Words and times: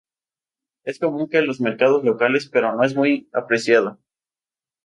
Es 0.83 0.97
común 0.97 1.29
en 1.31 1.45
los 1.45 1.61
mercados 1.61 2.03
locales 2.03 2.49
pero 2.51 2.75
no 2.75 2.83
es 2.83 2.95
muy 2.95 3.29
apreciado 3.33 3.99